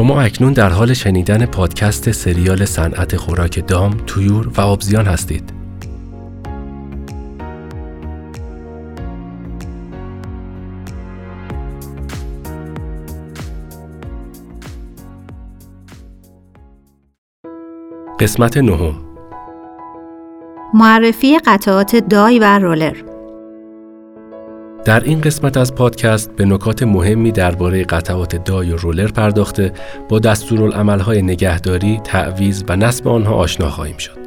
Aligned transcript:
شما 0.00 0.20
اکنون 0.22 0.52
در 0.52 0.68
حال 0.68 0.94
شنیدن 0.94 1.46
پادکست 1.46 2.10
سریال 2.10 2.64
صنعت 2.64 3.16
خوراک 3.16 3.66
دام، 3.66 3.96
تویور 4.06 4.48
و 4.48 4.60
آبزیان 4.60 5.06
هستید. 5.06 5.52
قسمت 18.20 18.56
نهم 18.56 18.94
معرفی 20.74 21.38
قطعات 21.38 21.96
دای 21.96 22.38
و 22.38 22.58
رولر 22.58 23.09
در 24.84 25.04
این 25.04 25.20
قسمت 25.20 25.56
از 25.56 25.74
پادکست 25.74 26.36
به 26.36 26.44
نکات 26.44 26.82
مهمی 26.82 27.32
درباره 27.32 27.84
قطعات 27.84 28.44
دای 28.44 28.72
و 28.72 28.76
رولر 28.76 29.08
پرداخته 29.08 29.72
با 30.08 30.18
دستورالعملهای 30.18 31.22
نگهداری، 31.22 32.00
تعویز 32.04 32.64
و 32.68 32.76
نصب 32.76 33.08
آنها 33.08 33.34
آشنا 33.34 33.70
خواهیم 33.70 33.96
شد. 33.96 34.20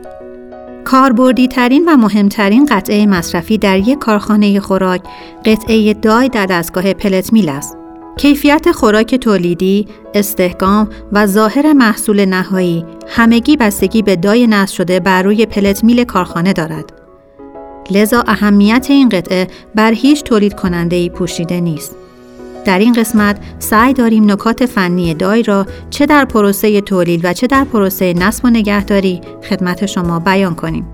کاربردی 0.83 1.47
ترین 1.47 1.89
و 1.89 1.97
مهمترین 1.97 2.65
قطعه 2.65 3.05
مصرفی 3.05 3.57
در 3.57 3.77
یک 3.77 3.99
کارخانه 3.99 4.59
خوراک 4.59 5.01
قطعه 5.45 5.93
دای 5.93 6.29
در 6.29 6.45
دستگاه 6.45 6.93
پلت 6.93 7.33
میل 7.33 7.49
است. 7.49 7.77
کیفیت 8.17 8.71
خوراک 8.71 9.15
تولیدی، 9.15 9.87
استحکام 10.13 10.89
و 11.11 11.27
ظاهر 11.27 11.73
محصول 11.73 12.25
نهایی 12.25 12.85
همگی 13.07 13.57
بستگی 13.57 14.01
به 14.01 14.15
دای 14.15 14.47
نصب 14.47 14.75
شده 14.75 14.99
بر 14.99 15.23
روی 15.23 15.45
پلت 15.45 15.83
میل 15.83 16.03
کارخانه 16.03 16.53
دارد. 16.53 16.92
لذا 17.91 18.23
اهمیت 18.27 18.87
این 18.89 19.09
قطعه 19.09 19.47
بر 19.75 19.91
هیچ 19.91 20.23
تولید 20.23 20.53
کننده 20.53 20.95
ای 20.95 21.09
پوشیده 21.09 21.59
نیست. 21.61 21.95
در 22.65 22.79
این 22.79 22.93
قسمت 22.93 23.37
سعی 23.59 23.93
داریم 23.93 24.31
نکات 24.31 24.65
فنی 24.65 25.13
دای 25.13 25.43
را 25.43 25.65
چه 25.89 26.05
در 26.05 26.25
پروسه 26.25 26.81
تولید 26.81 27.25
و 27.25 27.33
چه 27.33 27.47
در 27.47 27.63
پروسه 27.63 28.13
نصب 28.13 28.45
و 28.45 28.49
نگهداری 28.49 29.21
خدمت 29.49 29.85
شما 29.85 30.19
بیان 30.19 30.55
کنیم. 30.55 30.87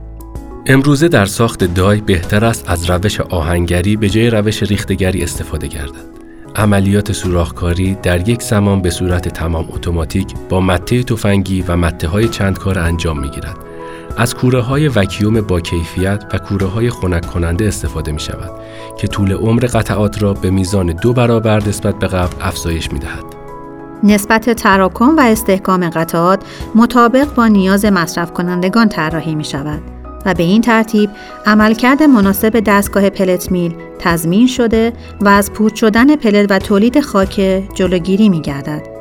امروزه 0.65 1.07
در 1.07 1.25
ساخت 1.25 1.63
دای 1.63 2.01
بهتر 2.01 2.45
است 2.45 2.69
از 2.69 2.89
روش 2.89 3.21
آهنگری 3.21 3.95
به 3.95 4.09
جای 4.09 4.29
روش 4.29 4.63
ریختگری 4.63 5.23
استفاده 5.23 5.67
گردد. 5.67 6.09
عملیات 6.55 7.11
سوراخکاری 7.11 7.97
در 8.03 8.29
یک 8.29 8.41
زمان 8.41 8.81
به 8.81 8.89
صورت 8.89 9.29
تمام 9.29 9.67
اتوماتیک 9.71 10.27
با 10.49 10.61
مته 10.61 11.03
تفنگی 11.03 11.61
و 11.67 11.77
مته 11.77 12.07
های 12.07 12.27
چند 12.27 12.57
کار 12.57 12.79
انجام 12.79 13.19
می 13.19 13.29
گیرد. 13.29 13.68
از 14.17 14.35
کوره 14.35 14.61
های 14.61 14.87
وکیوم 14.87 15.41
با 15.41 15.59
کیفیت 15.59 16.23
و 16.33 16.37
کوره 16.37 16.67
های 16.67 16.89
خنک 16.89 17.25
کننده 17.25 17.67
استفاده 17.67 18.11
می 18.11 18.19
شود 18.19 18.51
که 18.97 19.07
طول 19.07 19.31
عمر 19.31 19.61
قطعات 19.61 20.23
را 20.23 20.33
به 20.33 20.49
میزان 20.49 20.87
دو 20.87 21.13
برابر 21.13 21.67
نسبت 21.67 21.99
به 21.99 22.07
قبل 22.07 22.35
افزایش 22.41 22.91
می 22.91 22.99
دهد. 22.99 23.23
نسبت 24.03 24.49
تراکم 24.49 25.17
و 25.17 25.21
استحکام 25.21 25.89
قطعات 25.89 26.43
مطابق 26.75 27.33
با 27.35 27.47
نیاز 27.47 27.85
مصرف 27.85 28.33
کنندگان 28.33 28.89
طراحی 28.89 29.35
می 29.35 29.43
شود. 29.43 29.81
و 30.25 30.33
به 30.33 30.43
این 30.43 30.61
ترتیب 30.61 31.09
عملکرد 31.45 32.03
مناسب 32.03 32.59
دستگاه 32.59 33.09
pellet 33.09 33.51
mill 33.51 33.75
تضمین 33.99 34.47
شده 34.47 34.93
و 35.21 35.27
از 35.27 35.51
پودر 35.51 35.75
شدن 35.75 36.15
pellet 36.15 36.51
و 36.51 36.59
تولید 36.59 36.99
خاک 36.99 37.63
جلوگیری 37.75 38.29
می 38.29 38.41
گردد. 38.41 38.98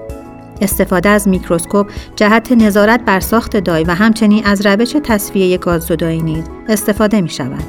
استفاده 0.60 1.08
از 1.08 1.28
میکروسکوپ 1.28 1.90
جهت 2.16 2.52
نظارت 2.52 3.04
بر 3.04 3.20
ساخت 3.20 3.56
die 3.56 3.84
و 3.84 3.94
همچنین 3.94 4.44
از 4.44 4.66
روش 4.66 4.96
تصفیه 5.04 5.58
گاززدایی 5.58 6.22
نیز 6.22 6.44
استفاده 6.68 7.20
می 7.20 7.28
شود. 7.28 7.64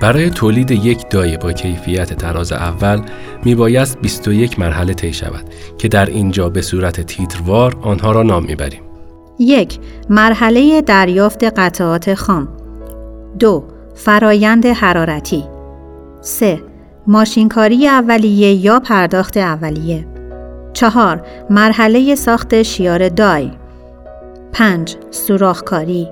برای 0.00 0.30
تولید 0.30 0.70
یک 0.70 1.08
دای 1.10 1.36
با 1.36 1.52
کیفیت 1.52 2.14
تراز 2.14 2.52
اول 2.52 3.02
می 3.44 3.54
بایست 3.54 3.98
21 4.00 4.58
مرحله 4.58 4.94
طی 4.94 5.12
شود 5.12 5.44
که 5.78 5.88
در 5.88 6.06
اینجا 6.06 6.48
به 6.48 6.62
صورت 6.62 7.00
تیتروار 7.00 7.76
آنها 7.82 8.12
را 8.12 8.22
نام 8.22 8.44
می‌بریم. 8.44 8.80
یک 9.38 9.78
مرحله 10.10 10.82
دریافت 10.82 11.44
قطعات 11.44 12.14
خام 12.14 12.48
دو 13.38 13.64
فرایند 13.94 14.66
حرارتی 14.66 15.44
3. 16.20 16.62
ماشینکاری 17.06 17.88
اولیه 17.88 18.52
یا 18.52 18.80
پرداخت 18.80 19.36
اولیه 19.36 20.13
4. 20.74 21.22
مرحله 21.50 22.14
ساخت 22.14 22.62
شیار 22.62 23.08
دای 23.08 23.50
5. 24.52 24.96
سوراخکاری 25.10 26.08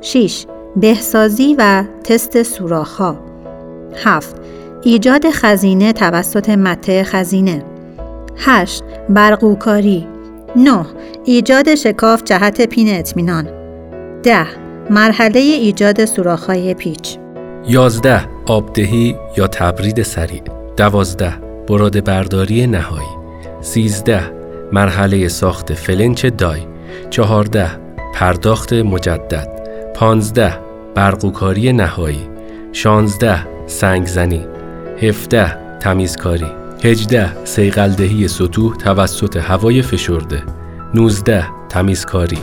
6. 0.00 0.46
بهسازی 0.76 1.54
و 1.58 1.84
تست 2.04 2.42
سوراخ‌ها 2.42 3.16
7. 4.04 4.36
ایجاد 4.82 5.30
خزینه 5.30 5.92
توسط 5.92 6.48
مته 6.48 7.04
خزینه 7.04 7.62
8. 8.36 8.84
برقوکاری 9.08 10.06
9. 10.56 10.86
ایجاد 11.24 11.74
شکاف 11.74 12.24
جهت 12.24 12.60
پین 12.60 12.98
اطمینان 12.98 13.48
10. 14.22 14.46
مرحله 14.90 15.40
ایجاد 15.40 16.04
سوراخ‌های 16.04 16.74
پیچ 16.74 17.18
11. 17.66 18.20
آبدهی 18.46 19.16
یا 19.36 19.46
تبرید 19.46 20.02
سریع 20.02 20.42
12. 20.76 21.32
براده 21.68 22.00
برداری 22.00 22.66
نهایی 22.66 23.23
13. 23.64 24.32
مرحله 24.72 25.28
ساخت 25.28 25.74
فلنچ 25.74 26.26
دای 26.26 26.60
14. 27.10 27.70
پرداخت 28.14 28.72
مجدد 28.72 29.48
15. 29.94 30.58
برقوکاری 30.94 31.72
نهایی 31.72 32.28
16. 32.72 33.46
سنگزنی 33.66 34.46
17. 35.02 35.78
تمیزکاری 35.78 36.46
18. 36.84 37.44
سیغلدهی 37.44 38.28
سطوح 38.28 38.76
توسط 38.76 39.36
هوای 39.36 39.82
فشرده 39.82 40.42
19. 40.94 41.46
تمیزکاری 41.68 42.38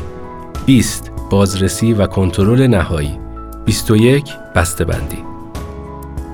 20. 0.65 1.11
بازرسی 1.29 1.93
و 1.93 2.07
کنترل 2.07 2.67
نهایی 2.67 3.19
21. 3.65 4.33
بندی 4.55 5.23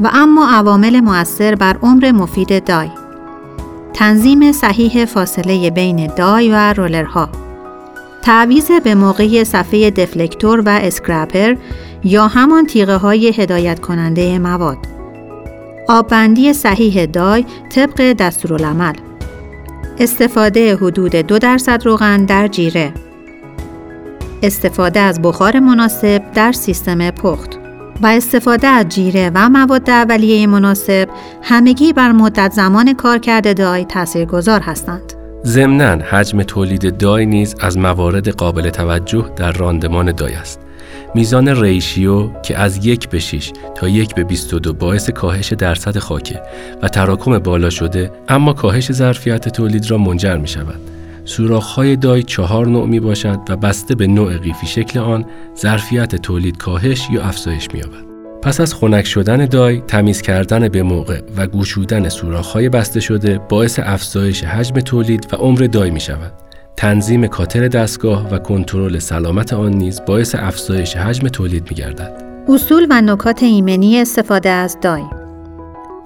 و 0.03 0.09
اما 0.13 0.47
عوامل 0.49 0.99
مؤثر 0.99 1.55
بر 1.55 1.77
عمر 1.81 2.11
مفید 2.11 2.65
دای 2.65 2.89
تنظیم 3.97 4.51
صحیح 4.51 5.05
فاصله 5.05 5.69
بین 5.69 6.07
دای 6.15 6.49
و 6.49 6.73
رولرها. 6.73 7.29
تعویز 8.21 8.71
به 8.71 8.95
موقع 8.95 9.43
صفحه 9.43 9.91
دفلکتور 9.91 10.59
و 10.65 10.69
اسکرپر 10.69 11.55
یا 12.03 12.27
همان 12.27 12.65
تیغه 12.65 12.95
های 12.95 13.27
هدایت 13.37 13.79
کننده 13.79 14.39
مواد. 14.39 14.77
آببندی 15.87 16.53
صحیح 16.53 17.05
دای 17.05 17.45
طبق 17.69 18.13
دستورالعمل. 18.13 18.93
استفاده 19.99 20.75
حدود 20.75 21.15
دو 21.15 21.39
درصد 21.39 21.85
روغن 21.85 22.25
در 22.25 22.47
جیره. 22.47 22.93
استفاده 24.43 24.99
از 24.99 25.21
بخار 25.21 25.59
مناسب 25.59 26.31
در 26.33 26.51
سیستم 26.51 27.11
پخت. 27.11 27.56
و 28.01 28.07
استفاده 28.07 28.67
از 28.67 28.89
جیره 28.89 29.31
و 29.35 29.49
مواد 29.49 29.89
اولیه 29.89 30.47
مناسب 30.47 31.09
همگی 31.41 31.93
بر 31.93 32.11
مدت 32.11 32.51
زمان 32.51 32.93
کارکرد 32.93 33.57
دای 33.57 33.85
تاثیرگذار 33.85 34.61
هستند. 34.61 35.13
ضمناً 35.45 35.95
حجم 35.95 36.43
تولید 36.43 36.97
دای 36.97 37.25
نیز 37.25 37.55
از 37.59 37.77
موارد 37.77 38.29
قابل 38.29 38.69
توجه 38.69 39.31
در 39.35 39.51
راندمان 39.51 40.11
دای 40.11 40.33
است. 40.33 40.59
میزان 41.15 41.61
ریشیو 41.61 42.41
که 42.41 42.57
از 42.57 42.85
یک 42.85 43.09
به 43.09 43.19
6 43.19 43.51
تا 43.75 43.87
یک 43.87 44.15
به 44.15 44.23
22 44.23 44.73
باعث 44.73 45.09
کاهش 45.09 45.53
درصد 45.53 45.97
خاکه 45.97 46.41
و 46.81 46.87
تراکم 46.87 47.39
بالا 47.39 47.69
شده 47.69 48.11
اما 48.29 48.53
کاهش 48.53 48.91
ظرفیت 48.91 49.49
تولید 49.49 49.91
را 49.91 49.97
منجر 49.97 50.37
می 50.37 50.47
شود. 50.47 50.96
های 51.75 51.95
دای 51.95 52.23
چهار 52.23 52.67
نوع 52.67 52.87
می 52.87 52.99
باشد 52.99 53.39
و 53.49 53.55
بسته 53.55 53.95
به 53.95 54.07
نوع 54.07 54.37
قیفی 54.37 54.67
شکل 54.67 54.99
آن 54.99 55.25
ظرفیت 55.57 56.15
تولید 56.15 56.57
کاهش 56.57 57.07
یا 57.11 57.23
افزایش 57.23 57.67
می 57.73 57.79
یابد. 57.79 58.07
پس 58.41 58.61
از 58.61 58.73
خنک 58.73 59.05
شدن 59.05 59.45
دای، 59.45 59.81
تمیز 59.81 60.21
کردن 60.21 60.67
به 60.67 60.83
موقع 60.83 61.21
و 61.37 61.47
گوشودن 61.47 62.09
های 62.53 62.69
بسته 62.69 62.99
شده 62.99 63.39
باعث 63.49 63.79
افزایش 63.83 64.43
حجم 64.43 64.79
تولید 64.79 65.27
و 65.33 65.35
عمر 65.35 65.59
دای 65.59 65.91
می 65.91 65.99
شود. 65.99 66.33
تنظیم 66.77 67.27
کاتر 67.27 67.67
دستگاه 67.67 68.29
و 68.31 68.37
کنترل 68.37 68.99
سلامت 68.99 69.53
آن 69.53 69.71
نیز 69.71 70.01
باعث 70.07 70.35
افزایش 70.35 70.95
حجم 70.95 71.27
تولید 71.27 71.63
می 71.69 71.75
گردد. 71.75 72.23
اصول 72.49 72.87
و 72.89 73.01
نکات 73.01 73.43
ایمنی 73.43 73.99
استفاده 73.99 74.49
از 74.49 74.77
دای 74.81 75.03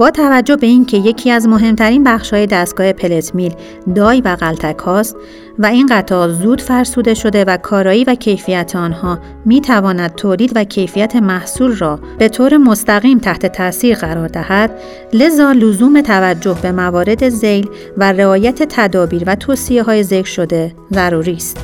با 0.01 0.11
توجه 0.11 0.55
به 0.55 0.67
اینکه 0.67 0.97
یکی 0.97 1.31
از 1.31 1.47
مهمترین 1.47 2.03
بخش‌های 2.03 2.47
دستگاه 2.47 2.93
پلت 2.93 3.35
میل 3.35 3.53
دای 3.95 4.21
و 4.21 4.35
غلطک 4.35 4.77
هاست 4.79 5.15
و 5.59 5.65
این 5.65 5.87
قطعات 5.91 6.31
زود 6.31 6.61
فرسوده 6.61 7.13
شده 7.13 7.45
و 7.45 7.57
کارایی 7.57 8.03
و 8.03 8.15
کیفیت 8.15 8.75
آنها 8.75 9.19
می 9.45 9.61
تواند 9.61 10.15
تولید 10.15 10.51
و 10.55 10.63
کیفیت 10.63 11.15
محصول 11.15 11.75
را 11.75 11.99
به 12.17 12.29
طور 12.29 12.57
مستقیم 12.57 13.19
تحت 13.19 13.45
تاثیر 13.45 13.97
قرار 13.97 14.27
دهد 14.27 14.71
لذا 15.13 15.51
لزوم 15.51 16.01
توجه 16.01 16.57
به 16.61 16.71
موارد 16.71 17.29
زیل 17.29 17.69
و 17.97 18.11
رعایت 18.11 18.63
تدابیر 18.69 19.23
و 19.27 19.35
توصیه 19.35 19.83
های 19.83 20.03
ذکر 20.03 20.29
شده 20.29 20.73
ضروری 20.93 21.33
است. 21.33 21.57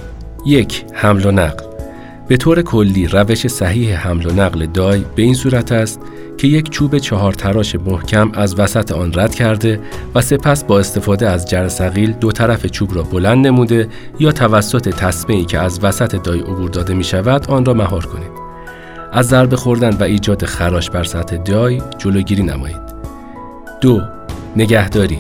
یک 0.46 0.86
حمل 0.94 1.26
و 1.26 1.32
نقل. 1.32 1.77
به 2.28 2.38
طور 2.38 2.62
کلی 2.62 3.08
روش 3.08 3.48
صحیح 3.48 3.96
حمل 3.96 4.26
و 4.26 4.32
نقل 4.32 4.66
دای 4.66 5.04
به 5.16 5.24
این 5.24 5.34
صورت 5.34 5.72
است 5.72 6.02
که 6.38 6.48
یک 6.48 6.70
چوب 6.70 6.98
چهار 6.98 7.34
تراش 7.34 7.76
محکم 7.76 8.32
از 8.34 8.60
وسط 8.60 8.92
آن 8.92 9.12
رد 9.16 9.36
کرده 9.36 9.80
و 10.16 10.22
سپس 10.22 10.64
با 10.64 10.80
استفاده 10.80 11.30
از 11.30 11.50
جرثقیل 11.50 12.12
دو 12.12 12.32
طرف 12.32 12.66
چوب 12.66 12.96
را 12.96 13.04
بلند 13.04 13.48
نموده 13.48 13.88
یا 14.20 14.32
توسط 14.32 14.90
تسمه‌ای 14.90 15.46
که 15.46 15.60
از 15.60 15.84
وسط 15.84 16.16
die 16.24 16.40
عبور 16.40 16.70
داده 16.70 16.94
می 16.94 17.04
شود 17.04 17.52
آن 17.52 17.66
را 17.66 17.74
مهار 17.74 18.06
کنید. 18.06 18.32
از 19.12 19.28
ضربه 19.28 19.56
خوردن 19.56 19.98
و 19.98 20.04
ایجاد 20.04 20.46
خراش 20.46 20.90
بر 20.90 21.04
سطح 21.04 21.38
die 21.38 21.82
جلوگیری 21.98 22.44
نمایید. 22.44 22.82
دو 23.82 24.02
نگهداری 24.56 25.20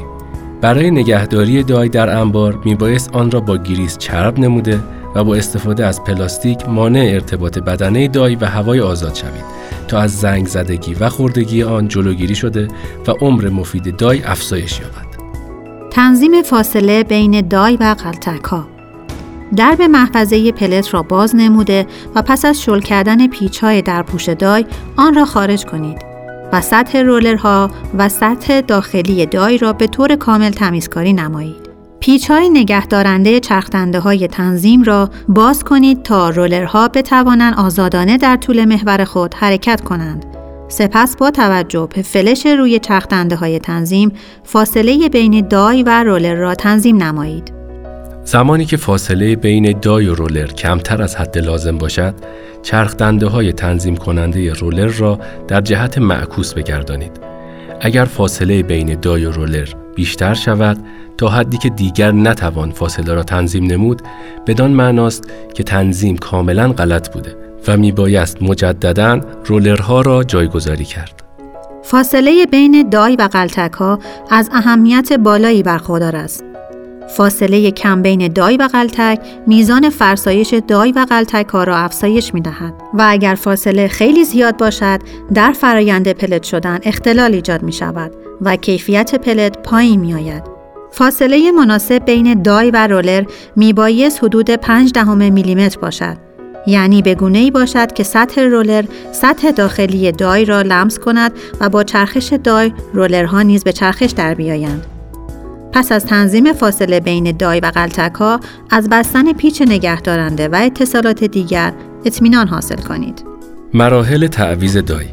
برای 0.61 0.91
نگهداری 0.91 1.63
die 1.63 1.89
در 1.89 2.17
انبار 2.17 2.59
میبایست 2.65 3.09
آن 3.13 3.31
را 3.31 3.39
با 3.39 3.57
گریس 3.57 3.97
چرب 3.97 4.39
نموده 4.39 4.79
و 5.15 5.23
با 5.23 5.35
استفاده 5.35 5.85
از 5.85 6.03
پلاستیک 6.03 6.69
مانع 6.69 7.09
ارتباط 7.13 7.59
بدنه 7.59 8.07
die 8.07 8.35
و 8.35 8.45
هوای 8.45 8.79
آزاد 8.79 9.15
شوید 9.15 9.45
تا 9.87 9.99
از 9.99 10.19
زنگ 10.19 10.47
زدگی 10.47 10.93
و 10.93 11.09
خوردگی 11.09 11.63
آن 11.63 11.87
جلوگیری 11.87 12.35
شده 12.35 12.67
و 13.07 13.11
عمر 13.11 13.49
مفید 13.49 13.95
die 13.95 14.23
افزایش 14.23 14.79
یابد. 14.79 15.07
تنظیم 15.91 16.41
فاصله 16.41 17.03
بین 17.03 17.47
دای 17.47 17.75
و 17.75 17.95
قلتک 18.03 18.43
ها 18.43 18.67
درب 19.55 19.81
محفظه 19.81 20.51
پلت 20.51 20.93
را 20.93 21.03
باز 21.03 21.35
نموده 21.35 21.87
و 22.15 22.21
پس 22.21 22.45
از 22.45 22.61
شل 22.61 22.79
کردن 22.79 23.27
پیچ 23.27 23.63
های 23.63 23.81
در 23.81 24.03
پوش 24.03 24.29
دای 24.29 24.65
آن 24.95 25.13
را 25.13 25.25
خارج 25.25 25.65
کنید 25.65 25.97
و 26.53 26.61
سطح 26.61 27.01
رولرها 27.01 27.71
و 27.97 28.09
سطح 28.09 28.61
داخلی 28.61 29.25
دای 29.25 29.57
را 29.57 29.73
به 29.73 29.87
طور 29.87 30.15
کامل 30.15 30.49
تمیزکاری 30.49 31.13
نمایید. 31.13 31.66
پیچ 32.07 32.31
های 32.31 32.49
نگهدارنده 32.49 33.39
چرخدنده 33.39 33.99
های 33.99 34.27
تنظیم 34.27 34.83
را 34.83 35.09
باز 35.27 35.63
کنید 35.63 36.03
تا 36.03 36.29
رولرها 36.29 36.87
بتوانند 36.87 37.53
آزادانه 37.57 38.17
در 38.17 38.35
طول 38.35 38.65
محور 38.65 39.03
خود 39.03 39.33
حرکت 39.33 39.81
کنند. 39.81 40.25
سپس 40.67 41.15
با 41.17 41.31
توجه 41.31 41.87
به 41.95 42.01
فلش 42.01 42.45
روی 42.45 42.79
چرخدنده 42.79 43.35
های 43.35 43.59
تنظیم 43.59 44.11
فاصله 44.43 45.09
بین 45.09 45.47
دای 45.47 45.83
و 45.83 46.03
رولر 46.03 46.35
را 46.35 46.55
تنظیم 46.55 47.03
نمایید. 47.03 47.53
زمانی 48.23 48.65
که 48.65 48.77
فاصله 48.77 49.35
بین 49.35 49.79
دای 49.79 50.07
و 50.07 50.15
رولر 50.15 50.47
کمتر 50.47 51.01
از 51.01 51.15
حد 51.15 51.37
لازم 51.37 51.77
باشد، 51.77 52.15
چرخدنده 52.63 53.27
های 53.27 53.53
تنظیم 53.53 53.95
کننده 53.95 54.53
رولر 54.53 54.87
را 54.87 55.19
در 55.47 55.61
جهت 55.61 55.97
معکوس 55.97 56.53
بگردانید. 56.53 57.19
اگر 57.81 58.05
فاصله 58.05 58.63
بین 58.63 58.99
دای 58.99 59.25
و 59.25 59.31
رولر 59.31 59.86
بیشتر 59.97 60.33
شود 60.33 60.77
تا 61.17 61.27
حدی 61.27 61.57
که 61.57 61.69
دیگر 61.69 62.11
نتوان 62.11 62.71
فاصله 62.71 63.13
را 63.13 63.23
تنظیم 63.23 63.63
نمود 63.63 64.01
بدان 64.47 64.71
معناست 64.71 65.23
که 65.53 65.63
تنظیم 65.63 66.17
کاملا 66.17 66.73
غلط 66.73 67.13
بوده 67.13 67.35
و 67.67 67.77
میبایست 67.77 68.41
مجددا 68.41 69.21
رولرها 69.45 70.01
را 70.01 70.23
جایگذاری 70.23 70.85
کرد. 70.85 71.23
فاصله 71.83 72.45
بین 72.45 72.89
دای 72.89 73.15
و 73.15 73.21
قلتک 73.21 73.73
ها 73.73 73.99
از 74.29 74.49
اهمیت 74.53 75.13
بالایی 75.13 75.63
برخوردار 75.63 76.15
است. 76.15 76.43
فاصله 77.07 77.71
کم 77.71 78.01
بین 78.01 78.27
دای 78.27 78.57
و 78.57 78.63
قلتک 78.63 79.19
میزان 79.47 79.89
فرسایش 79.89 80.53
دای 80.67 80.91
و 80.91 81.05
قلتک 81.09 81.47
ها 81.47 81.63
را 81.63 81.77
افزایش 81.77 82.33
می 82.33 82.41
دهد 82.41 82.73
و 82.93 83.05
اگر 83.09 83.35
فاصله 83.35 83.87
خیلی 83.87 84.23
زیاد 84.23 84.57
باشد 84.57 84.99
در 85.33 85.51
فرایند 85.51 86.11
پلت 86.11 86.43
شدن 86.43 86.79
اختلال 86.83 87.33
ایجاد 87.33 87.63
می 87.63 87.73
شود 87.73 88.26
و 88.41 88.55
کیفیت 88.55 89.15
پلت 89.15 89.57
پایین 89.63 89.99
می 89.99 90.13
آید. 90.13 90.43
فاصله 90.91 91.51
مناسب 91.51 92.05
بین 92.05 92.41
دای 92.41 92.71
و 92.71 92.87
رولر 92.87 93.23
میبایست 93.55 94.23
حدود 94.23 94.49
5 94.51 94.91
دهم 94.91 95.33
میلیمتر 95.33 95.79
باشد. 95.79 96.17
یعنی 96.67 97.01
به 97.01 97.15
گونه 97.15 97.37
ای 97.37 97.51
باشد 97.51 97.91
که 97.91 98.03
سطح 98.03 98.41
رولر 98.41 98.85
سطح 99.11 99.51
داخلی 99.51 100.11
دای 100.11 100.45
را 100.45 100.61
لمس 100.61 100.99
کند 100.99 101.31
و 101.59 101.69
با 101.69 101.83
چرخش 101.83 102.33
دای 102.43 102.73
رولرها 102.93 103.41
نیز 103.41 103.63
به 103.63 103.71
چرخش 103.71 104.11
در 104.11 104.33
بیایند. 104.33 104.85
پس 105.73 105.91
از 105.91 106.05
تنظیم 106.05 106.53
فاصله 106.53 106.99
بین 106.99 107.37
دای 107.37 107.59
و 107.59 107.65
قلتک 107.65 108.15
ها 108.15 108.39
از 108.69 108.89
بستن 108.89 109.33
پیچ 109.33 109.61
نگهدارنده 109.61 110.47
و 110.47 110.55
اتصالات 110.55 111.23
دیگر 111.23 111.73
اطمینان 112.05 112.47
حاصل 112.47 112.75
کنید. 112.75 113.23
مراحل 113.73 114.27
تعویز 114.27 114.77
دای 114.77 115.05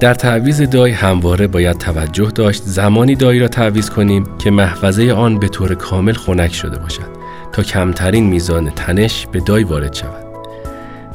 در 0.00 0.14
تعویز 0.14 0.62
دای 0.62 0.90
همواره 0.90 1.46
باید 1.46 1.78
توجه 1.78 2.30
داشت 2.30 2.62
زمانی 2.62 3.14
دای 3.14 3.38
را 3.38 3.48
تعویز 3.48 3.90
کنیم 3.90 4.24
که 4.38 4.50
محفظه 4.50 5.12
آن 5.12 5.38
به 5.38 5.48
طور 5.48 5.74
کامل 5.74 6.12
خنک 6.12 6.54
شده 6.54 6.78
باشد 6.78 7.18
تا 7.52 7.62
کمترین 7.62 8.26
میزان 8.26 8.70
تنش 8.70 9.26
به 9.26 9.40
دای 9.40 9.64
وارد 9.64 9.94
شود. 9.94 10.24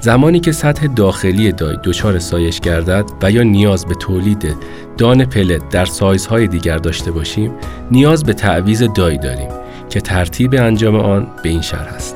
زمانی 0.01 0.39
که 0.39 0.51
سطح 0.51 0.87
داخلی 0.87 1.51
دای 1.51 1.77
دچار 1.83 2.19
سایش 2.19 2.59
گردد 2.59 3.05
و 3.21 3.31
یا 3.31 3.43
نیاز 3.43 3.85
به 3.85 3.95
تولید 3.95 4.55
دان 4.97 5.25
پلت 5.25 5.69
در 5.69 5.85
سایزهای 5.85 6.47
دیگر 6.47 6.77
داشته 6.77 7.11
باشیم 7.11 7.51
نیاز 7.91 8.23
به 8.23 8.33
تعویز 8.33 8.83
دای 8.83 9.17
داریم 9.17 9.49
که 9.89 10.01
ترتیب 10.01 10.53
انجام 10.53 10.95
آن 10.95 11.27
به 11.43 11.49
این 11.49 11.61
شرح 11.61 11.93
است 11.93 12.15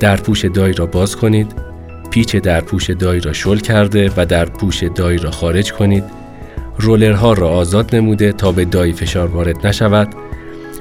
در 0.00 0.16
پوش 0.16 0.44
دای 0.44 0.72
را 0.72 0.86
باز 0.86 1.16
کنید 1.16 1.67
پیچ 2.10 2.36
در 2.36 2.60
پوش 2.60 2.90
دای 2.90 3.20
را 3.20 3.32
شل 3.32 3.58
کرده 3.58 4.10
و 4.16 4.26
در 4.26 4.44
پوش 4.44 4.84
دای 4.84 5.18
را 5.18 5.30
خارج 5.30 5.72
کنید. 5.72 6.04
رولرها 6.78 7.32
را 7.32 7.48
آزاد 7.48 7.96
نموده 7.96 8.32
تا 8.32 8.52
به 8.52 8.64
دای 8.64 8.92
فشار 8.92 9.28
وارد 9.28 9.66
نشود. 9.66 10.08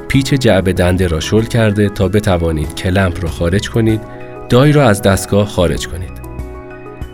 پیچ 0.07 0.33
جعب 0.33 0.71
دنده 0.71 1.07
را 1.07 1.19
شل 1.19 1.43
کرده 1.43 1.89
تا 1.89 2.07
بتوانید 2.07 2.75
کلمپ 2.75 3.23
را 3.23 3.29
خارج 3.29 3.69
کنید. 3.69 4.01
دای 4.49 4.71
را 4.71 4.89
از 4.89 5.01
دستگاه 5.01 5.47
خارج 5.47 5.87
کنید. 5.87 6.17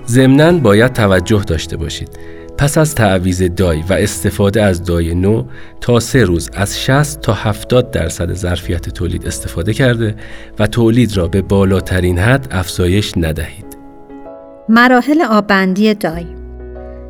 ضمناً 0.08 0.52
باید 0.52 0.94
توجه 0.94 1.44
داشته 1.44 1.78
باشید. 1.78 2.10
پس 2.58 2.78
از 2.78 2.96
تعویز 2.96 3.44
دای 3.56 3.82
و 3.90 3.94
استفاده 3.94 4.64
از 4.64 4.84
دای 4.84 5.16
نو 5.16 5.44
تا 5.82 6.00
سه 6.00 6.24
روز 6.24 6.50
از 6.54 6.80
60 6.80 7.22
تا 7.22 7.34
70 7.34 7.92
درصد 7.92 8.34
ظرفیت 8.34 8.90
تولید 8.90 9.28
استفاده 9.28 9.74
کرده 9.74 10.16
و 10.60 10.68
تولید 10.68 11.18
را 11.18 11.28
به 11.28 11.42
بالاترین 11.42 12.20
حد 12.20 12.48
افزایش 12.52 13.14
ندهید. 13.18 13.73
مراحل 14.70 15.22
آببندی 15.22 15.94
دای 15.94 16.26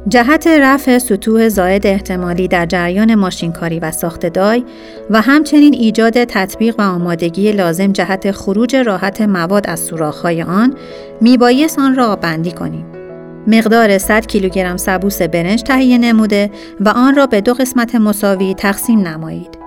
جهت 0.08 0.48
رفع 0.48 0.98
سطوح 0.98 1.50
زاید 1.50 1.88
احتمالی 1.88 2.48
در 2.48 2.66
جریان 2.66 3.16
ماشینکاری 3.16 3.80
و 3.80 3.92
ساخت 3.92 4.26
دای 4.26 4.64
و 5.10 5.22
همچنین 5.22 5.74
ایجاد 5.74 6.24
تطبیق 6.24 6.80
و 6.80 6.82
آمادگی 6.82 7.52
لازم 7.52 7.92
جهت 7.92 8.32
خروج 8.32 8.76
راحت 8.76 9.22
مواد 9.22 9.70
از 9.70 9.80
سوراخ‌های 9.80 10.44
آن 10.44 10.74
میبایست 11.22 11.80
آن 11.80 11.96
را 11.96 12.08
آببندی 12.08 12.52
کنیم. 12.52 12.86
مقدار 13.48 13.98
100 13.98 14.26
کیلوگرم 14.26 14.78
سبوس 14.78 15.22
برنج 15.22 15.64
تهیه 15.64 15.98
نموده 15.98 16.52
و 16.80 16.90
آن 16.90 17.16
را 17.16 17.28
به 17.28 17.42
دو 17.42 17.54
قسمت 17.54 17.96
مساوی 17.96 18.54
تقسیم 18.54 19.08
نمایید. 19.08 19.58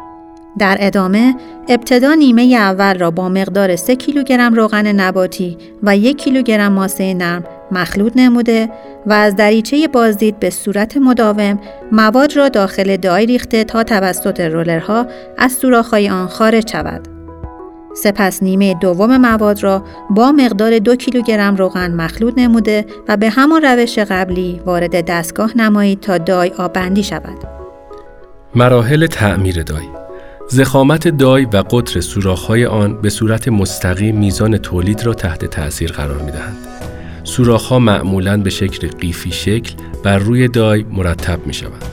در 0.59 0.77
ادامه 0.81 1.35
ابتدا 1.69 2.15
نیمه 2.15 2.43
اول 2.43 2.99
را 2.99 3.11
با 3.11 3.29
مقدار 3.29 3.77
3 3.77 3.97
کیلوگرم 3.97 4.55
روغن 4.55 4.87
نباتی 4.87 5.59
و 5.83 5.97
1 5.97 6.17
کیلوگرم 6.17 6.73
ماسه 6.73 7.15
نرم 7.15 7.45
مخلوط 7.73 8.13
نموده 8.17 8.69
و 9.07 9.13
از 9.13 9.37
دریچه 9.37 9.89
بازدید 9.89 10.39
به 10.41 10.51
صورت 10.51 10.97
مداوم 10.97 11.59
مواد 11.93 12.37
را 12.37 12.49
داخل 12.49 12.97
دای 12.97 13.27
ریخته 13.27 13.65
تا 13.65 13.83
توسط 13.83 14.41
رولرها 14.41 15.07
از 15.39 15.53
سوراخ‌های 15.53 16.09
آن 16.09 16.27
خارج 16.27 16.71
شود. 16.71 17.09
سپس 17.97 18.43
نیمه 18.43 18.75
دوم 18.75 19.17
مواد 19.17 19.63
را 19.63 19.85
با 20.11 20.33
مقدار 20.33 20.79
دو 20.79 20.97
کیلوگرم 20.97 21.57
روغن 21.57 21.95
مخلوط 21.95 22.35
نموده 22.37 22.87
و 23.09 23.17
به 23.17 23.31
همان 23.31 23.63
روش 23.63 23.99
قبلی 23.99 24.61
وارد 24.67 25.05
دستگاه 25.05 25.57
نمایید 25.57 26.01
تا 26.01 26.19
دای 26.19 26.53
آبندی 26.59 27.03
شود. 27.03 27.39
مراحل 28.55 29.07
تعمیر 29.07 29.63
دای 29.63 29.85
زخامت 30.49 31.09
دای 31.09 31.45
و 31.45 31.57
قطر 31.57 32.01
سوراخ‌های 32.01 32.67
آن 32.67 33.01
به 33.03 33.11
صورت 33.11 33.49
مستقیم 33.49 34.19
میزان 34.19 34.57
تولید 34.57 35.07
را 35.07 35.15
تحت 35.15 35.45
تأثیر 35.45 35.93
قرار 35.93 36.23
می‌دهند. 36.23 36.76
سوراخ‌ها 37.27 37.79
معمولاً 37.79 38.37
به 38.37 38.51
شکل 38.51 38.89
قیفی 38.89 39.33
شکل 39.33 39.75
بر 40.03 40.19
روی 40.19 40.49
دای 40.49 40.85
مرتب 40.91 41.47
می‌شوند. 41.47 41.85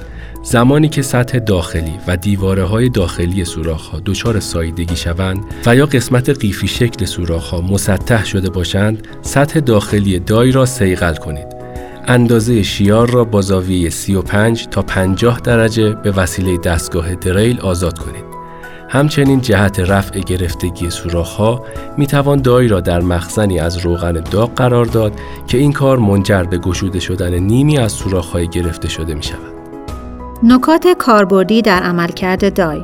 زمانی 0.44 0.90
که 0.90 1.02
سطح 1.02 1.40
داخلی 1.40 1.94
و 2.08 2.18
دیواره 2.18 2.64
های 2.64 2.90
داخلی 2.90 3.46
سوراخ 3.46 3.88
ها 3.88 4.02
دچار 4.06 4.40
سایدگی 4.40 4.96
شوند 4.96 5.46
و 5.66 5.76
یا 5.76 5.86
قسمت 5.86 6.30
قیفی 6.30 6.68
شکل 6.68 7.06
سوراخ 7.06 7.50
ها 7.50 7.62
مسطح 7.62 8.26
شده 8.26 8.50
باشند 8.50 9.08
سطح 9.22 9.60
داخلی 9.60 10.20
دای 10.20 10.52
را 10.52 10.66
سیقل 10.66 11.16
کنید 11.16 11.48
اندازه 12.08 12.64
شیار 12.64 13.10
را 13.10 13.24
با 13.24 13.42
زاویه 13.42 13.90
35 13.90 14.68
تا 14.68 14.82
50 14.82 15.40
درجه 15.40 15.94
به 15.94 16.12
وسیله 16.12 16.58
دستگاه 16.58 17.16
دریل 17.16 17.60
آزاد 17.60 18.00
کنید 18.00 18.33
همچنین 18.94 19.42
جهت 19.42 19.80
رفع 19.80 20.20
گرفتگی 20.20 20.90
سوراخ 20.90 21.36
ها 21.36 21.64
می 21.98 22.08
توان 22.08 22.42
دای 22.42 22.68
را 22.68 22.80
در 22.80 23.02
مخزنی 23.02 23.60
از 23.60 23.78
روغن 23.78 24.12
داغ 24.12 24.54
قرار 24.56 24.86
داد 24.86 25.14
که 25.48 25.58
این 25.58 25.72
کار 25.72 26.00
منجر 26.00 26.44
به 26.44 26.58
گشوده 26.58 27.00
شدن 27.00 27.34
نیمی 27.34 27.78
از 27.78 27.92
سوراخ 27.92 28.32
های 28.32 28.48
گرفته 28.48 28.90
شده 28.90 29.14
می 29.14 29.24
شود. 29.24 29.54
نکات 30.44 30.88
کاربردی 30.88 31.62
در 31.62 31.84
عملکرد 31.84 32.54
دای 32.54 32.84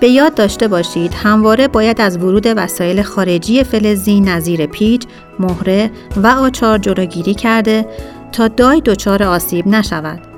به 0.00 0.08
یاد 0.08 0.34
داشته 0.34 0.68
باشید 0.68 1.14
همواره 1.14 1.68
باید 1.68 2.00
از 2.00 2.16
ورود 2.16 2.46
وسایل 2.46 3.02
خارجی 3.02 3.64
فلزی 3.64 4.20
نظیر 4.20 4.66
پیچ، 4.66 5.02
مهره 5.38 5.90
و 6.16 6.26
آچار 6.26 6.78
جلوگیری 6.78 7.34
کرده 7.34 7.86
تا 8.32 8.48
دای 8.48 8.80
دچار 8.80 9.22
آسیب 9.22 9.66
نشود. 9.66 10.35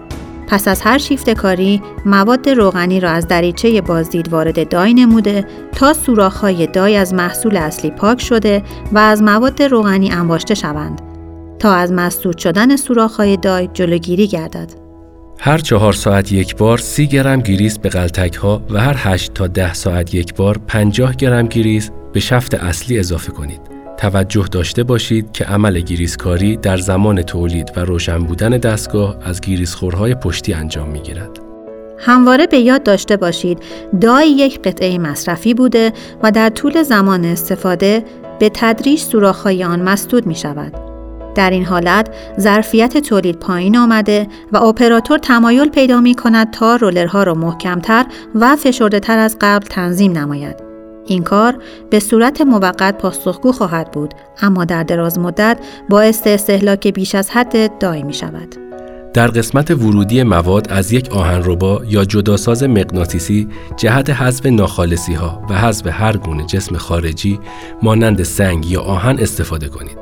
پس 0.49 0.69
از 0.69 0.83
هر 0.83 0.99
شیفت 0.99 1.31
کاری 1.31 1.83
مواد 2.07 2.49
روغنی 2.49 3.00
را 3.00 3.11
از 3.11 3.28
دریچه 3.28 3.81
بازدید 3.81 4.28
وارد 4.28 4.69
دای 4.69 4.95
نموده 4.95 5.45
تا 5.73 5.93
سوراخ‌های 5.93 6.67
die 6.66 6.97
از 6.97 7.14
محصول 7.14 7.57
اصلی 7.57 7.90
پاک 7.90 8.21
شده 8.21 8.62
و 8.93 8.99
از 8.99 9.23
مواد 9.23 9.62
روغنی 9.62 10.11
انباشته 10.11 10.55
شوند 10.55 11.02
تا 11.59 11.75
از 11.75 11.93
مسدود 11.93 12.38
شدن 12.38 12.76
سوراخ‌های 12.76 13.37
die 13.37 13.68
جلوگیری 13.73 14.26
گردد. 14.26 14.73
هر 15.40 15.59
چهار 15.59 15.93
ساعت 15.93 16.33
یک 16.33 16.57
بار 16.57 16.78
سی 16.78 17.07
گرم 17.07 17.40
گریس 17.40 17.78
به 17.78 17.88
غلتک 17.88 18.35
ها 18.35 18.62
و 18.71 18.81
هر 18.81 18.95
8 18.99 19.35
تا 19.35 19.47
ده 19.47 19.75
ساعت 19.75 20.14
یک 20.14 20.35
بار 20.35 20.59
50 20.67 21.14
گرم 21.14 21.47
گریس 21.47 21.90
به 22.12 22.21
شفت 22.21 22.55
اصلی 22.55 22.99
اضافه 22.99 23.33
کنید. 23.33 23.77
توجه 23.99 24.45
داشته 24.52 24.83
باشید 24.83 25.33
که 25.33 25.45
عمل 25.45 25.81
گریس‌کاری 25.80 26.56
در 26.57 26.76
زمان 26.76 27.23
تولید 27.23 27.73
و 27.76 27.81
روشن 27.81 28.19
بودن 28.19 28.50
دستگاه 28.50 29.17
از 29.25 29.40
گریس‌خورهای 29.40 30.14
پشتی 30.14 30.52
انجام 30.52 30.88
می 30.88 31.00
گیرد. 31.00 31.38
همواره 31.99 32.47
به 32.47 32.59
یاد 32.59 32.83
داشته 32.83 33.17
باشید 33.17 33.59
دای 34.00 34.28
یک 34.28 34.62
قطعه 34.62 34.99
مصرفی 34.99 35.55
بوده 35.55 35.93
و 36.23 36.31
در 36.31 36.49
طول 36.49 36.83
زمان 36.83 37.25
استفاده 37.25 38.05
به 38.38 38.50
تدریج 38.55 39.00
سوراخ‌های 39.00 39.64
آن 39.64 39.83
مسدود 39.83 40.26
می 40.26 40.35
شود. 40.35 40.73
در 41.35 41.50
این 41.50 41.64
حالت 41.64 42.14
ظرفیت 42.40 42.99
تولید 42.99 43.38
پایین 43.38 43.76
آمده 43.76 44.26
و 44.52 44.57
اپراتور 44.57 45.19
تمایل 45.19 45.69
پیدا 45.69 46.00
می 46.00 46.14
کند 46.14 46.50
تا 46.50 46.76
رولرها 46.76 47.23
را 47.23 47.35
محکمتر 47.35 48.07
و 48.35 48.57
فشرده 48.57 49.00
تر 49.00 49.19
از 49.19 49.37
قبل 49.40 49.67
تنظیم 49.67 50.12
نماید. 50.12 50.67
این 51.08 51.22
کار 51.22 51.58
به 51.90 52.00
صورت 52.00 52.40
موقت 52.40 52.98
پاسخگو 52.98 53.52
خواهد 53.52 53.90
بود 53.90 54.14
اما 54.42 54.64
در 54.64 54.82
دراز 54.82 55.18
مدت 55.18 55.58
باعث 55.88 56.22
استهلاک 56.26 56.88
بیش 56.88 57.14
از 57.14 57.30
حد 57.30 57.78
دای 57.78 58.02
می 58.02 58.14
شود. 58.14 58.54
در 59.14 59.26
قسمت 59.26 59.70
ورودی 59.70 60.22
مواد 60.22 60.72
از 60.72 60.92
یک 60.92 61.12
آهنربا 61.12 61.82
یا 61.88 62.04
جداساز 62.04 62.62
مغناطیسی 62.62 63.48
جهت 63.76 64.10
حذف 64.10 64.46
ناخالصی 64.46 65.14
ها 65.14 65.42
و 65.50 65.54
حذف 65.54 65.86
هر 65.86 66.16
گونه 66.16 66.46
جسم 66.46 66.76
خارجی 66.76 67.40
مانند 67.82 68.22
سنگ 68.22 68.70
یا 68.70 68.80
آهن 68.80 69.18
استفاده 69.18 69.68
کنید. 69.68 69.98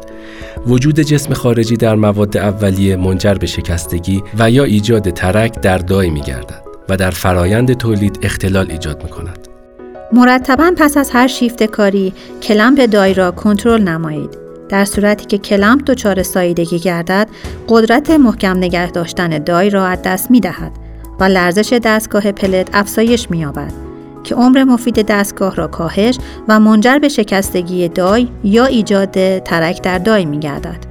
وجود 0.66 1.00
جسم 1.00 1.34
خارجی 1.34 1.76
در 1.76 1.94
مواد 1.94 2.36
اولیه 2.36 2.96
منجر 2.96 3.34
به 3.34 3.46
شکستگی 3.46 4.22
و 4.38 4.50
یا 4.50 4.64
ایجاد 4.64 5.10
ترک 5.10 5.60
در 5.60 5.78
دای 5.78 6.10
می 6.10 6.20
گردد 6.20 6.62
و 6.88 6.96
در 6.96 7.10
فرایند 7.10 7.72
تولید 7.72 8.18
اختلال 8.22 8.70
ایجاد 8.70 9.02
می 9.02 9.10
کند. 9.10 9.46
مرتبا 10.16 10.73
پس 10.76 10.96
از 10.96 11.11
هر 11.11 11.26
شیفت 11.26 11.62
کاری 11.62 12.12
کلمپ 12.42 12.90
دای 12.90 13.14
را 13.14 13.30
کنترل 13.30 13.82
نمایید. 13.82 14.30
در 14.68 14.85
صورتی 14.85 15.25
که 15.25 15.38
کلمپ 15.38 15.85
دچار 15.85 16.23
ساییدگی 16.23 16.78
گردد، 16.78 17.28
قدرت 17.68 18.11
محکم 18.11 18.56
نگه 18.56 18.90
داشتن 18.90 19.38
دای 19.38 19.70
را 19.70 19.87
از 19.87 20.02
دست 20.02 20.30
می 20.30 20.40
دهد 20.40 20.73
و 21.20 21.25
لرزش 21.25 21.73
دستگاه 21.73 22.32
پلت 22.32 22.68
افزایش 22.73 23.30
می 23.30 23.38
یابد 23.38 23.73
که 24.25 24.35
عمر 24.35 24.64
مفید 24.64 25.06
دستگاه 25.06 25.54
را 25.54 25.66
کاهش 25.66 26.18
و 26.49 26.61
منجر 26.61 26.99
به 26.99 27.08
شکستگی 27.08 27.88
دای 27.88 28.28
یا 28.44 28.64
ایجاد 28.64 29.38
ترک 29.38 29.82
در 29.82 29.99
دای 29.99 30.25
می 30.25 30.38
گردد. 30.38 30.87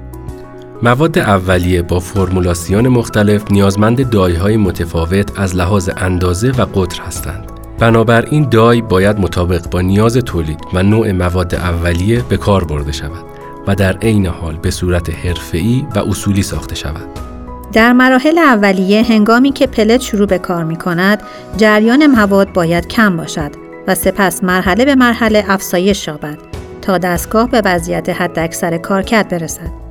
مواد 0.84 1.20
اولیه 1.20 1.82
با 1.82 2.00
فرمولاسیون 2.00 2.88
مختلف 2.88 3.52
نیازمند 3.52 4.10
دایهای 4.10 4.58
متفاوت 4.58 5.40
از 5.40 5.56
لحاظ 5.56 5.90
اندازه 5.98 6.52
و 6.52 6.66
قطر 6.66 7.02
هستند. 7.02 7.55
بنابراین 7.80 8.50
دای 8.50 8.82
باید 8.82 9.20
مطابق 9.20 9.70
با 9.70 9.82
نیاز 9.82 10.18
تولید 10.18 10.60
و 10.74 10.84
نوع 10.84 11.12
مواد 11.12 11.56
اولیه 11.56 12.24
به 12.30 12.38
کار 12.38 12.64
برده 12.64 12.92
شود 12.92 13.26
و 13.68 13.76
در 13.76 13.98
عین 13.98 14.26
حال 14.26 14.56
به 14.56 14.72
صورت 14.72 15.10
حرفه‌ای 15.10 15.86
و 15.96 16.00
اصولی 16.00 16.44
ساخته 16.44 16.76
شود. 16.76 17.08
در 17.74 17.94
مراحل 17.94 18.38
اولیه 18.38 19.04
هنگامی 19.04 19.52
که 19.52 19.68
پلت 19.68 20.02
شروع 20.02 20.28
به 20.28 20.38
کار 20.38 20.64
می 20.64 20.76
کند، 20.76 21.24
جریان 21.58 22.08
مواد 22.08 22.54
باید 22.54 22.88
کم 22.88 23.18
باشد 23.18 23.52
و 23.88 23.96
سپس 23.96 24.44
مرحله 24.44 24.86
به 24.86 24.96
مرحله 24.96 25.44
افزایش 25.48 26.08
یابد 26.08 26.38
تا 26.82 26.98
دستگاه 26.98 27.50
به 27.50 27.62
وضعیت 27.66 28.10
حداکثر 28.10 28.78
کارکرد 28.78 29.30
برسد. 29.30 29.85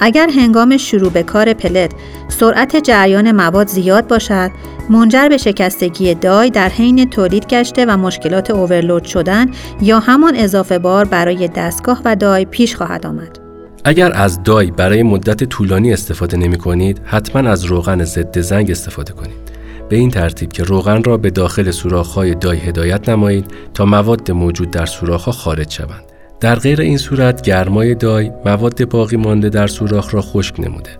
اگر 0.00 0.28
هنگام 0.36 0.76
شروع 0.76 1.10
به 1.10 1.22
کار 1.22 1.52
پلت 1.52 1.90
سرعت 2.28 2.76
جریان 2.76 3.32
مواد 3.32 3.68
زیاد 3.68 4.06
باشد 4.06 4.50
منجر 4.90 5.28
به 5.28 5.36
شکستگی 5.36 6.14
دای 6.14 6.50
در 6.50 6.68
حین 6.68 7.10
تولید 7.10 7.46
گشته 7.46 7.86
و 7.86 7.96
مشکلات 7.96 8.50
اوورلود 8.50 9.04
شدن 9.04 9.50
یا 9.82 9.98
همان 9.98 10.36
اضافه 10.36 10.78
بار 10.78 11.04
برای 11.04 11.48
دستگاه 11.48 12.02
و 12.04 12.16
دای 12.16 12.44
پیش 12.44 12.76
خواهد 12.76 13.06
آمد. 13.06 13.38
اگر 13.84 14.12
از 14.12 14.42
دای 14.42 14.70
برای 14.70 15.02
مدت 15.02 15.44
طولانی 15.44 15.92
استفاده 15.92 16.36
نمی 16.36 16.58
کنید 16.58 17.00
حتما 17.04 17.50
از 17.50 17.64
روغن 17.64 18.04
ضد 18.04 18.40
زنگ 18.40 18.70
استفاده 18.70 19.12
کنید. 19.12 19.46
به 19.88 19.96
این 19.96 20.10
ترتیب 20.10 20.52
که 20.52 20.62
روغن 20.62 21.02
را 21.02 21.16
به 21.16 21.30
داخل 21.30 21.70
سوراخ‌های 21.70 22.34
دای 22.34 22.58
هدایت 22.58 23.08
نمایید 23.08 23.46
تا 23.74 23.84
مواد 23.84 24.30
موجود 24.30 24.70
در 24.70 24.86
سوراخ‌ها 24.86 25.32
خارج 25.32 25.70
شوند. 25.70 26.05
در 26.40 26.54
غیر 26.54 26.80
این 26.80 26.98
صورت 26.98 27.42
گرمای 27.42 27.94
دای 27.94 28.32
مواد 28.44 28.88
باقی 28.88 29.16
مانده 29.16 29.48
در 29.48 29.66
سوراخ 29.66 30.14
را 30.14 30.22
خشک 30.22 30.60
نموده 30.60 30.90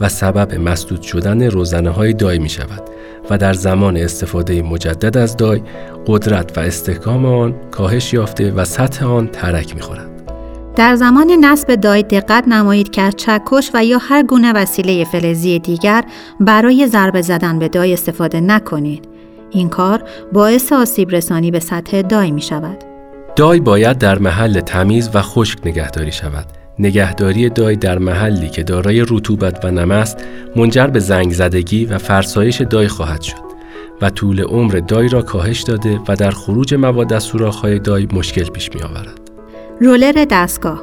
و 0.00 0.08
سبب 0.08 0.54
مسدود 0.54 1.02
شدن 1.02 1.42
روزنه 1.42 1.90
های 1.90 2.12
دای 2.12 2.38
می 2.38 2.48
شود 2.48 2.82
و 3.30 3.38
در 3.38 3.52
زمان 3.52 3.96
استفاده 3.96 4.62
مجدد 4.62 5.16
از 5.16 5.36
دای 5.36 5.62
قدرت 6.06 6.58
و 6.58 6.60
استحکام 6.60 7.26
آن 7.26 7.54
کاهش 7.70 8.12
یافته 8.12 8.52
و 8.52 8.64
سطح 8.64 9.06
آن 9.06 9.28
ترک 9.28 9.74
می 9.74 9.80
خورد. 9.80 10.10
در 10.76 10.96
زمان 10.96 11.30
نصب 11.30 11.74
دای 11.74 12.02
دقت 12.02 12.48
نمایید 12.48 12.90
که 12.90 13.02
از 13.02 13.14
چکش 13.16 13.70
و 13.74 13.84
یا 13.84 13.98
هر 13.98 14.22
گونه 14.22 14.52
وسیله 14.52 15.04
فلزی 15.04 15.58
دیگر 15.58 16.04
برای 16.40 16.86
ضربه 16.86 17.22
زدن 17.22 17.58
به 17.58 17.68
دای 17.68 17.92
استفاده 17.92 18.40
نکنید. 18.40 19.08
این 19.50 19.68
کار 19.68 20.02
باعث 20.32 20.72
آسیب 20.72 21.10
رسانی 21.10 21.50
به 21.50 21.60
سطح 21.60 22.02
دای 22.02 22.30
می 22.30 22.42
شود. 22.42 22.95
دای 23.36 23.60
باید 23.60 23.98
در 23.98 24.18
محل 24.18 24.60
تمیز 24.60 25.10
و 25.14 25.22
خشک 25.22 25.58
نگهداری 25.64 26.12
شود. 26.12 26.46
نگهداری 26.78 27.48
دای 27.48 27.76
در 27.76 27.98
محلی 27.98 28.48
که 28.48 28.62
دارای 28.62 29.00
رطوبت 29.00 29.64
و 29.64 29.70
نم 29.70 29.90
است 29.90 30.16
منجر 30.56 30.86
به 30.86 31.00
زنگ 31.00 31.32
زدگی 31.32 31.84
و 31.84 31.98
فرسایش 31.98 32.60
دای 32.60 32.88
خواهد 32.88 33.22
شد 33.22 33.46
و 34.00 34.10
طول 34.10 34.42
عمر 34.42 34.72
دای 34.88 35.08
را 35.08 35.22
کاهش 35.22 35.62
داده 35.62 36.00
و 36.08 36.16
در 36.16 36.30
خروج 36.30 36.74
مواد 36.74 37.12
از 37.12 37.22
سوراخ‌های 37.22 37.78
دای 37.78 38.08
مشکل 38.12 38.44
پیش 38.44 38.70
می 38.74 38.82
آورد. 38.82 39.20
رولر 39.80 40.26
دستگاه 40.30 40.82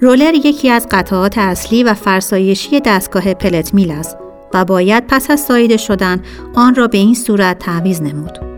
رولر 0.00 0.34
یکی 0.34 0.70
از 0.70 0.86
قطعات 0.90 1.38
اصلی 1.38 1.82
و 1.82 1.94
فرسایشی 1.94 2.80
دستگاه 2.80 3.34
پلت 3.34 3.74
میل 3.74 3.90
است 3.90 4.16
و 4.54 4.64
باید 4.64 5.04
پس 5.06 5.30
از 5.30 5.40
ساییده 5.40 5.76
شدن 5.76 6.22
آن 6.54 6.74
را 6.74 6.88
به 6.88 6.98
این 6.98 7.14
صورت 7.14 7.58
تعویض 7.58 8.02
نمود. 8.02 8.51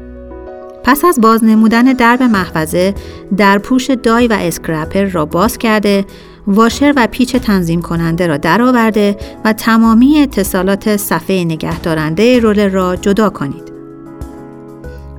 پس 0.84 1.04
از 1.04 1.20
باز 1.20 1.44
نمودن 1.44 1.82
درب 1.82 2.22
محفظه 2.22 2.94
در 3.36 3.58
پوش 3.58 3.90
دای 3.90 4.26
و 4.26 4.32
اسکرپر 4.40 5.04
را 5.04 5.24
باز 5.24 5.58
کرده 5.58 6.04
واشر 6.46 6.92
و 6.96 7.08
پیچ 7.10 7.36
تنظیم 7.36 7.82
کننده 7.82 8.26
را 8.26 8.36
درآورده 8.36 9.16
و 9.44 9.52
تمامی 9.52 10.20
اتصالات 10.20 10.96
صفحه 10.96 11.44
نگهدارنده 11.44 12.38
رولر 12.38 12.68
را 12.68 12.96
جدا 12.96 13.30
کنید. 13.30 13.74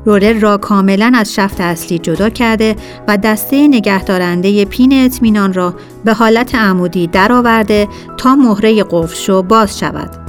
رولر 0.06 0.34
را 0.34 0.58
کاملا 0.58 1.12
از 1.16 1.34
شفت 1.34 1.62
اصلی 1.62 2.00
جدا 2.00 2.30
کرده 2.30 2.76
و 3.08 3.18
دسته 3.18 3.68
نگهدارنده 3.68 4.66
پین 4.66 5.06
اطمینان 5.06 5.54
را 5.54 5.74
به 6.06 6.14
حالت 6.14 6.56
عمودی 6.56 7.08
درآورده 7.08 7.88
تا 8.18 8.36
مهره 8.36 8.84
قفل 8.84 9.16
شو 9.16 9.42
باز 9.42 9.80
شود. 9.80 10.25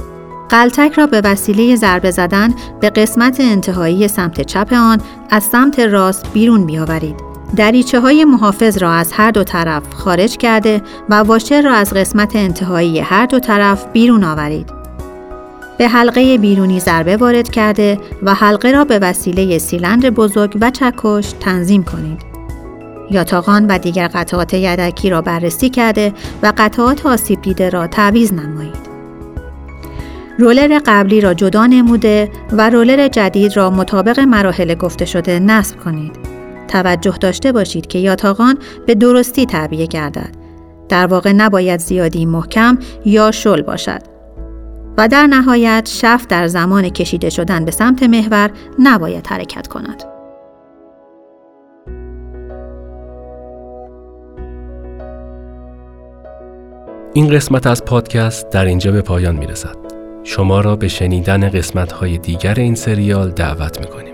قلتک 0.49 0.93
را 0.93 1.07
به 1.07 1.21
وسیله 1.23 1.75
ضربه 1.75 2.11
زدن 2.11 2.53
به 2.79 2.89
قسمت 2.89 3.37
انتهایی 3.39 4.07
سمت 4.07 4.41
چپ 4.41 4.73
آن 4.73 5.01
از 5.29 5.43
سمت 5.43 5.79
راست 5.79 6.33
بیرون 6.33 6.65
بیاورید. 6.65 7.15
دریچه 7.55 7.99
های 7.99 8.25
محافظ 8.25 8.77
را 8.77 8.91
از 8.91 9.11
هر 9.11 9.31
دو 9.31 9.43
طرف 9.43 9.93
خارج 9.93 10.37
کرده 10.37 10.81
و 11.09 11.15
واشر 11.15 11.61
را 11.61 11.73
از 11.73 11.93
قسمت 11.93 12.35
انتهایی 12.35 12.99
هر 12.99 13.25
دو 13.25 13.39
طرف 13.39 13.85
بیرون 13.93 14.23
آورید. 14.23 14.69
به 15.77 15.87
حلقه 15.87 16.37
بیرونی 16.37 16.79
ضربه 16.79 17.17
وارد 17.17 17.49
کرده 17.49 17.99
و 18.23 18.33
حلقه 18.33 18.71
را 18.71 18.85
به 18.85 18.99
وسیله 18.99 19.57
سیلندر 19.57 20.09
بزرگ 20.09 20.57
و 20.61 20.71
چکش 20.71 21.33
تنظیم 21.39 21.83
کنید. 21.83 22.21
یاتاقان 23.11 23.67
و 23.67 23.77
دیگر 23.77 24.07
قطعات 24.07 24.53
یدکی 24.53 25.09
را 25.09 25.21
بررسی 25.21 25.69
کرده 25.69 26.13
و 26.43 26.53
قطعات 26.57 27.05
آسیب 27.05 27.41
دیده 27.41 27.69
را 27.69 27.87
تعویض 27.87 28.33
نمایید. 28.33 28.86
رولر 30.39 30.81
قبلی 30.85 31.21
را 31.21 31.33
جدا 31.33 31.65
نموده 31.65 32.29
و 32.51 32.69
رولر 32.69 33.07
جدید 33.07 33.57
را 33.57 33.69
مطابق 33.69 34.19
مراحل 34.19 34.75
گفته 34.75 35.05
شده 35.05 35.39
نصب 35.39 35.79
کنید. 35.79 36.15
توجه 36.67 37.17
داشته 37.21 37.51
باشید 37.51 37.87
که 37.87 37.99
یاتاقان 37.99 38.57
به 38.85 38.95
درستی 38.95 39.45
تعبیه 39.45 39.85
گردد. 39.85 40.29
در 40.89 41.07
واقع 41.07 41.31
نباید 41.31 41.79
زیادی 41.79 42.25
محکم 42.25 42.77
یا 43.05 43.31
شل 43.31 43.61
باشد. 43.61 44.01
و 44.97 45.07
در 45.07 45.27
نهایت 45.27 45.89
شفت 45.93 46.29
در 46.29 46.47
زمان 46.47 46.89
کشیده 46.89 47.29
شدن 47.29 47.65
به 47.65 47.71
سمت 47.71 48.03
محور 48.03 48.51
نباید 48.79 49.27
حرکت 49.27 49.67
کند. 49.67 50.03
این 57.13 57.29
قسمت 57.29 57.67
از 57.67 57.85
پادکست 57.85 58.49
در 58.49 58.65
اینجا 58.65 58.91
به 58.91 59.01
پایان 59.01 59.35
می 59.35 59.47
رسد. 59.47 59.86
شما 60.27 60.61
را 60.61 60.75
به 60.75 60.87
شنیدن 60.87 61.49
قسمت 61.49 61.91
های 61.91 62.17
دیگر 62.17 62.53
این 62.53 62.75
سریال 62.75 63.31
دعوت 63.31 63.79
می 63.79 64.06